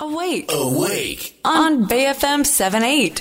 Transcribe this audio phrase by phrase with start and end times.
[0.00, 0.46] Awake.
[0.46, 1.40] Awake.
[1.42, 3.20] On BFM 78.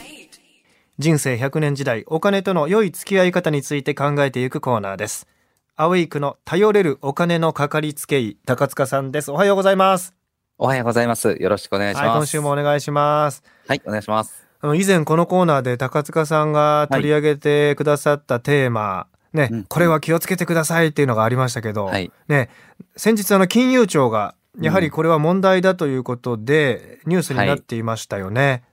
[0.99, 5.27] 人生100年時代お金との良い付き合い方について考えていくコーナーです
[5.75, 10.13] アウェイクの頼れるお金のかかりつけ医高塚さんですおはようございます
[10.59, 11.35] おはようございます。
[11.39, 12.05] よろしくお願いします。
[12.05, 14.47] はい今週もお願いしますはい、お願いします。
[14.61, 22.49] あの以前このコーナーで高塚さんが取り上げてくださったテーマ、ね、うんこれは気をつけてくださいっていうのがありましたけど、はいね、
[22.95, 28.63] 先日あの金融庁がやはりこれは問題だということでニュースになっていましたよね。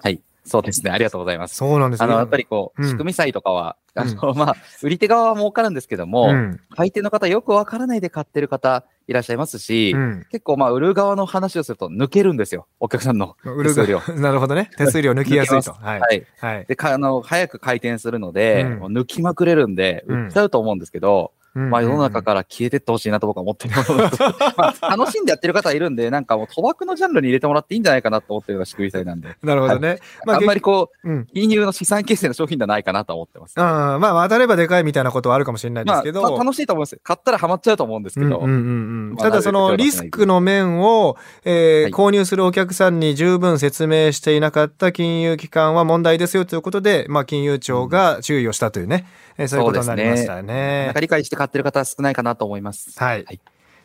[0.00, 0.90] はい、そうですね。
[0.90, 1.56] ありがとうございます。
[1.56, 2.04] そうなんですね。
[2.06, 12.66] あの、やっぱりこう、うん仕組み債とかは、あの、まあ、売り手側は儲かるんですけども、うん買い手の方よくわからないで買ってる方いらっしゃいますし、うん結構まあ、売る側の話をすると抜けるんですよ。
[12.80, 14.00] お客さんの売る手数料。
[14.16, 14.70] なるほどね。
[14.78, 15.72] 手数料抜きやすいと。
[15.72, 16.00] 抜はい。
[16.00, 16.26] はい。
[16.40, 16.66] はい。
[16.66, 23.74] で、かあの、早く回転するので、抜きまくれるんで、うん売っちゃうと思うんですけど、まあ世の中から消えてってほしいなと僕は思ってる。
[24.56, 29.36] まあ楽しんでやってる方はいるんで、なんかもう賭博のジャンルに入れてもらっていいんじゃないかなと思ってるような仕組み債なんで。
[29.42, 29.98] なるほどね。
[30.24, 31.26] まあんまりこう、うん。
[31.26, 33.54] 金融の資産形成の商品ではないかなと思ってます。
[33.56, 36.22] あーまあ当たればでかいみたいなことはあるかもしれないでますあ、けど。
[36.22, 37.00] た楽しいと思うんですよ。
[37.02, 38.38] 買ったらハマっちゃうと思うんですけど。
[38.38, 49.06] うんうんうんうんまあただそのリスクの面を、えーはい購入するお客さんに十分説明していなかった金融機関は問題ですよということで、まあ、金融庁が注意をしたというね、
[49.36, 51.00] えーそういうことになりましたよなんねか。
[51.00, 52.98] 理解して買ってる方は少ないかなと思います。
[52.98, 53.40] はいはい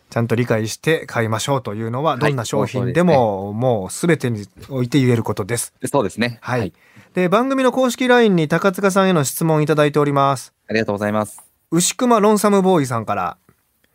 [0.10, 5.74] ちゃんと理解して買いましょうというのは、はいどんな商品でも、もうすべてにおいて言えることです。
[5.86, 6.38] そうですね。
[6.42, 6.72] はい。
[7.16, 10.54] で、番組の公式 LINE に高塚さんへの質問いただいております。
[10.68, 11.42] ありがとうございます。
[11.72, 13.38] 牛熊ロンサムボーイさんから、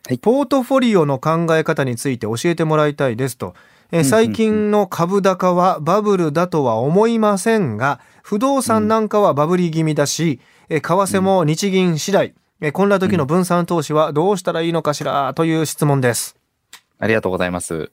[0.08, 3.54] はいポートフォリオの考え方について教えてもらいたいですと、
[3.92, 16.36] え最近の株高はバブルだとは思いませんが不動産なんかはバブリ気味だし、えー為替も日銀次第、えーこんな時の分散投資はどうしたらいいのかしらという質問です。
[16.98, 17.92] ありがとうございます。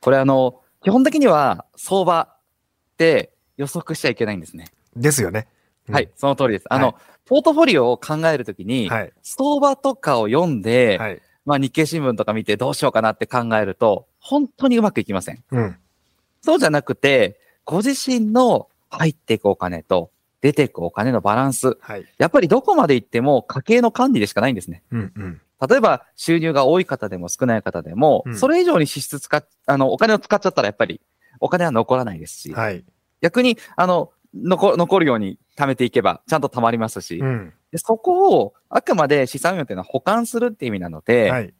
[0.00, 2.36] これあの、基本的には相場っ
[2.96, 4.66] て予測しちゃいけないんですね。
[4.96, 5.46] ですよね。
[5.88, 6.64] うんはい、その通りです。
[6.70, 6.94] あの、はい
[7.28, 11.20] ポートフォリオを考えるときに、はい相場とかを読んで、はい。
[11.44, 15.44] まあ日経新聞とか見てどうしようかなって考えると、本当にうまくいきません。
[15.50, 15.76] うん。
[16.40, 20.10] そうじゃなくて、ご自身の入っていくお金と
[20.40, 21.78] 出ていくお金のバランス。
[21.80, 22.06] はい。
[22.18, 24.82] やっぱりどこまで行っても家計の管理でしかないんですね。
[24.90, 25.40] うんうん。
[25.68, 31.00] 例えば収入が多い方でも少ない方でも、うんそれ以上に支出使っ、あの、お金を使っちゃったらやっぱり
[31.40, 32.84] お金は残らないですし、はい。
[33.20, 37.52] 逆に、あの、残残るように貯めていけばちゃんと貯まりますし、うん。
[37.72, 41.54] でそこをあくまで資産運用というのは保管するっていう意味なので、はい。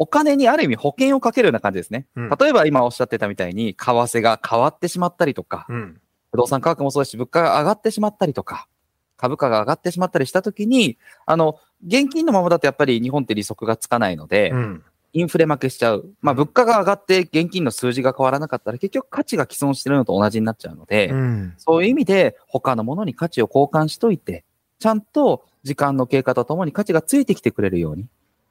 [0.00, 2.06] お金にある意味保険をかけるような感じですね。
[2.14, 6.00] うん例えば今おっしゃってたみたいに、為替が変わってしまったりとか、うん。
[6.30, 8.68] 不動産価格もそうですし、物価が上がってしまったりとか、
[9.16, 10.96] 株価が上がってしまったりしたときに、
[11.26, 14.84] あの、現金のままだとやっぱり日本って利息がつかないので、うん。
[15.14, 16.10] インフレ負けしちゃう。
[16.20, 21.54] まあ物価が上がって現金の数字が変わらなかったら結局価値が既存してるのと同じになっちゃうので、うん。
[21.56, 24.44] そういう意味で他のものに価値を交換しといて、
[24.78, 28.06] ちゃんと時間の経過とともに価値がついてきてくれるように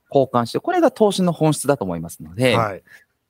[0.09, 2.83] 交換して、これが投資の本質だと思いますので、はい。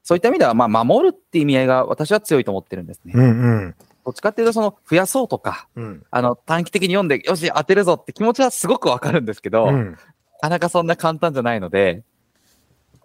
[0.04, 3.12] そういった意味では、まあ守るっていう意味合いが私は強いと思ってるんですね。
[3.14, 3.76] うんうん。
[4.08, 6.06] どっちかっていうと、その増やそうとか、うん。
[6.12, 9.98] あの短期的に読んで、よし、当てるぞって気持ちはすごくわかるんですけど、なうん。
[10.40, 12.04] かなかそんな簡単じゃないので、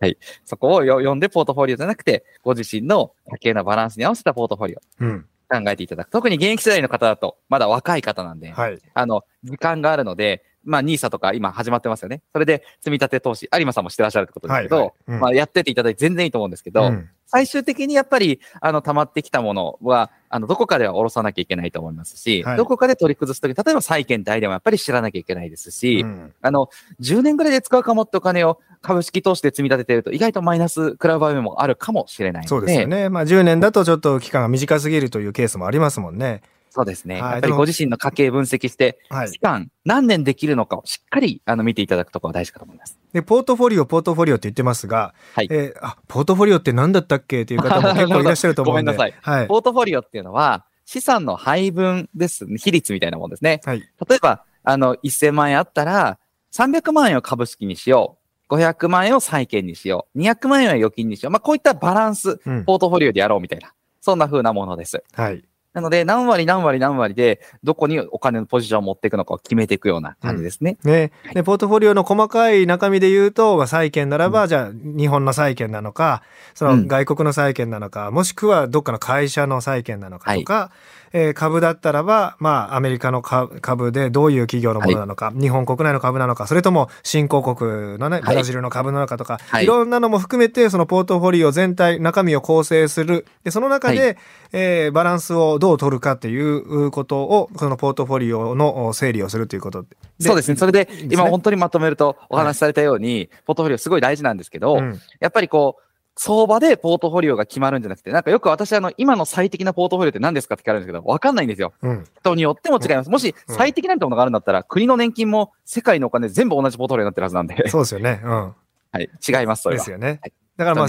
[0.00, 0.16] はい。
[0.44, 5.26] そこをよ読んでポートフォリオじゃなくて、ご自身の家計のバランスに合わせたポートフォリオうん。
[5.50, 6.10] 考えていただく。
[6.12, 8.78] 特に現役世代の方だと、まだ若い方なんで、はい。
[8.94, 12.22] あの、時間があるので、まあ、NISA とか今始まってますよね。
[12.32, 26.68] それで積み立て投資、有馬さんもしてらっしゃるってことですけど、はいはいうんまあ、やってていただいて全然いいと思うんですけど、うん最終的にやっぱり、あの、溜まってきたものは、あの、どこかでは下ろさなきゃいけないと思いますし、はいどこかで取り崩すとき、例えば債券代でもやっぱり知らなきゃいけないですし、うんあの、
[27.00, 33.08] 10年ぐらいで使うかもってお金を株式投資で積み立ててると、意外とマイナス食らう場面もあるかもしれないので、そうですよね。
[33.08, 36.42] まあ10年だとちょっと期間が短すぎるというケースもありますもんね。
[36.74, 37.20] そうですね。
[37.20, 39.38] はいやっぱりご自身の家計分析して、はい期。
[39.40, 42.98] 間、何年できるのかをしっかりあの見ていただくところが大事かと思います。
[43.12, 48.92] で、ポートフォリオ、ポートフォリオって言ってますが、はいえーあ、ポートフォリオって何だったっけっていう方も 結構いらっしゃると思うんで。
[48.92, 49.46] ごめんなさいはい。
[49.48, 53.60] ポートフォリオっていうのは、資産の配分ですね、比率みたいなもんですね。
[53.66, 53.80] はい。
[54.08, 56.18] 例えば、あの、1000万円あったら、
[56.54, 58.16] 300万円を株式にしよ
[58.48, 58.54] う。
[58.54, 60.18] 500万円を債券にしよう。
[60.18, 61.32] 200万円は預金にしよう。
[61.32, 63.72] まあ、こういったバランス、うんポートフォリオでやろうみたいな。
[64.00, 65.02] そんな風なものです。
[65.12, 65.44] はい。
[65.72, 70.76] なので、何割何割何割で、どこにお金のポジションを持っていくのかを決めていくような感じですね。
[70.84, 71.12] ね。
[71.32, 76.22] で、ポートフォリオの細かい中身で言うと、まあ、債券ならば、じゃあ、日本の債券なのか、
[76.54, 80.70] その外国の債券なのか、もしくはどっかの会社の債券なのかとか、
[81.12, 88.22] えー株だったらば、まあ、アメリカの株株でどういう企業のものなのか、日本国内の株なのか、それとも新興国のね、はい。
[88.22, 89.64] ブラジルの株なのかとか、はい。
[89.64, 93.26] い、ろんなのも含めて、そのポートフォリオ全体、中身を構成する。
[93.44, 94.14] で、その中で、は
[94.52, 99.82] えーバランスをどう取るかっていうことを、そのポートフォリオの整理をするということ。
[99.82, 99.88] で。
[100.20, 100.56] そうですね。
[100.56, 105.00] それで、今本当にまとめるとお話しされたように、ポートフォリオすごい大事なんですけど、うん。
[105.20, 111.72] やっぱりこう、相場でポートフォリオが決まるんじゃなくて、なんかよく私あの、今の最適なポートフォリオって何ですかって聞かれるんですけど、わかんないんですよ。
[111.82, 112.04] うん。
[112.20, 113.10] 人によっても違います。
[113.10, 118.20] もしうん最適なものがあるんだったら、国の年金も世界のお金全部同じポートフォリオになってるはずなんで、そうですよね。
[118.22, 118.54] うん。
[118.92, 119.90] はい、違います、それはです。
[119.90, 120.32] よねはい。
[120.56, 120.88] だからまあ、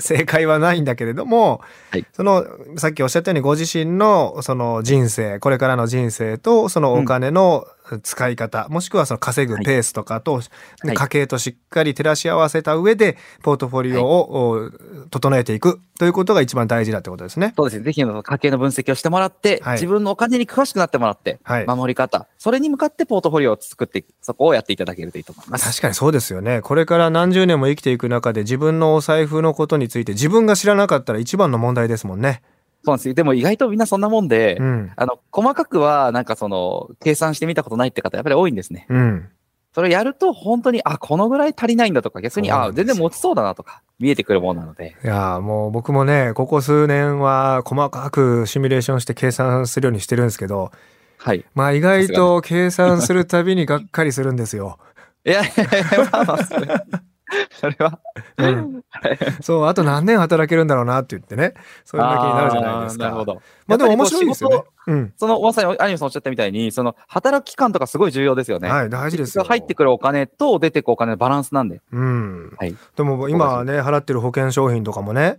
[0.00, 2.46] 正解はないんだけれども、はいその、
[2.76, 7.66] さっきおっしゃったようにご自身のその人生、これからの人生とそのお金の
[8.02, 14.70] 使い方、もしくはその稼ぐペースとかと、い家計としっかり照らし合わせた上で、ポートフォリオを、お
[15.10, 17.52] 整えていくということが一番大事だってことですね。
[17.56, 17.84] そうですね。
[17.84, 25.64] ぜひ家計の分析をしてもらって、はい自分のお金に詳しくなってもらって、はい守り方、それに向かってポートフォリオを作ってそこをやっていただけるといいと思います。
[25.64, 26.60] 確かにそうですよね。
[26.60, 32.42] これから何十年も生きていく中で自分のお財布のことについて自分が知らなかったら一番の問題ですもんね。
[32.82, 33.14] そうなんですよ。
[33.14, 34.92] でも意外とみんなそんなもんで、うん。
[34.96, 38.86] あの、細かくは、なんかその、計算してみたことないって方、やっぱり多いんですね。
[38.88, 39.28] うん。
[39.74, 44.96] それをやると、本当に、あ、このぐらい足りないんだとか、逆に、あ、全然持ちそうだなとか、見えてくるものなので。
[45.04, 50.72] いやーもう僕もね、ここ数年は細かくシミュレーションして計算するようにしてるんですけど、
[51.18, 51.44] はい。
[51.54, 54.78] まあ意外と 計算するたびにがっかりするんですよ。
[55.24, 57.02] いやいやいや、まあまあ、
[57.52, 57.98] それは、
[58.38, 58.84] うん。
[59.40, 61.54] そう、あと何年働けるんだろうなって言ってね、
[61.84, 63.04] そういう気になるじゃないですか。
[63.04, 63.42] なるほど。
[63.66, 64.62] まあでも面白いですよね仕。
[64.88, 65.12] うん。
[65.16, 68.68] その、まさにアニメさんおっしゃったみたいに、その、働く期間とかすごい重要ですよね。
[68.68, 69.44] はい、大事ですよ。
[69.44, 71.80] 入ってくるお金と出てくお金のバランスなんで。
[71.92, 72.56] うん。
[72.58, 72.74] はい。
[72.96, 75.38] でも今はね、払ってる保険商品とかもね、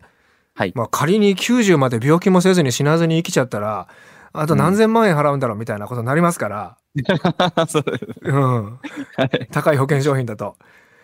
[0.53, 0.73] はい。
[0.75, 3.87] まあ仮に90まで病気もせずに死なずに生きちゃったら、
[4.33, 6.77] あと何千万円払うんだろうみたいなことになりますから、
[8.21, 8.79] うん。
[9.51, 10.57] 高い保険商品だと。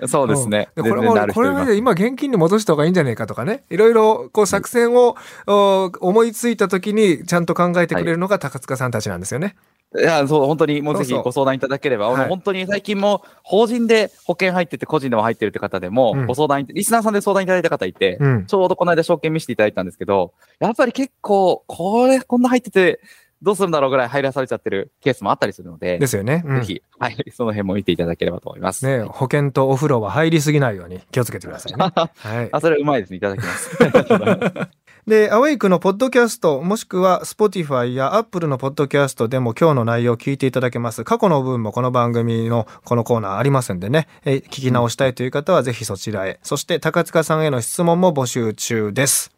[0.06, 0.70] そうですね。
[0.76, 3.64] うんでこれも、これる人いますまで今現金に戻した方がいいんじゃないかとかね。
[3.70, 5.16] いろいろこう作戦を、
[5.48, 9.56] お思いついた時にちゃんと考えてくれるのが高塚さんたちなんですよね。
[9.96, 18.46] いや、そう、本当に、もうぜそうそうひご相談いただければ、はいもう本当に最近も、法人で保険入ってて、個人でも入ってるって方でも、うんご相談い、リスナーさんで相談いただいた方いて、うん。
[18.48, 23.00] ちょうどこの間証券見せていただいたんですけど、やっぱり結構、これ、こんな入ってて、
[23.42, 26.44] どうするんだろうぐらい入らされちゃってるケースもあったりするので、ですよね。
[26.46, 28.86] うんぜひ、はい、その辺も見ていただければと思います。
[28.86, 31.78] ね、保険とお風呂は入りすぎないように気をつけてくださいね。
[31.96, 32.50] はい。
[32.52, 33.18] あ、それうまいですね。
[33.18, 33.78] いただきます。
[35.08, 41.06] で、アウェイクのポッドキャスト、もしくは Spotify や Apple のポッドキャストでも今日の内容を聞いていただけます。
[41.06, 46.40] 過去の分もこの番組のこのコーナーありますんでね、えー聞き直したいという方はぜひそちらへ。
[46.44, 49.37] そして高塚さんへの質問も募集中です。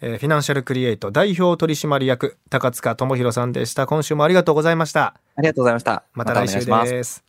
[0.00, 3.86] えーフィナンシャルクリエイト代表取締役高塚智博さんでした。
[3.86, 5.14] 今週もありがとうございました。
[5.36, 6.02] ありがとうございました。
[6.14, 7.27] また来週です。